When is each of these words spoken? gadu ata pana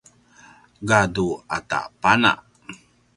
gadu 0.87 1.27
ata 1.57 1.79
pana 2.01 2.31